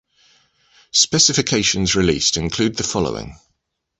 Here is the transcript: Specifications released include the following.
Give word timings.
Specifications 0.93 1.93
released 1.95 2.35
include 2.35 2.75
the 2.77 2.83
following. 2.83 3.35